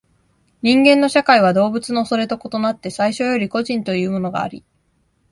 [0.63, 4.65] 人間の社会は動物のそれと異なって最初より個人というものがあり、